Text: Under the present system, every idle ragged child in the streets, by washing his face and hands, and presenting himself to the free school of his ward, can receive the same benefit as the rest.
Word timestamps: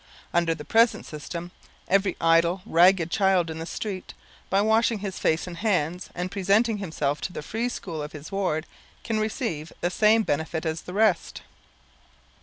Under 0.33 0.55
the 0.55 0.65
present 0.65 1.05
system, 1.05 1.51
every 1.87 2.17
idle 2.19 2.63
ragged 2.65 3.11
child 3.11 3.51
in 3.51 3.59
the 3.59 3.67
streets, 3.67 4.15
by 4.49 4.59
washing 4.59 4.97
his 4.97 5.19
face 5.19 5.45
and 5.45 5.57
hands, 5.57 6.09
and 6.15 6.31
presenting 6.31 6.79
himself 6.79 7.21
to 7.21 7.31
the 7.31 7.43
free 7.43 7.69
school 7.69 8.01
of 8.01 8.11
his 8.11 8.31
ward, 8.31 8.65
can 9.03 9.19
receive 9.19 9.71
the 9.81 9.91
same 9.91 10.23
benefit 10.23 10.65
as 10.65 10.81
the 10.81 10.93
rest. 10.95 11.43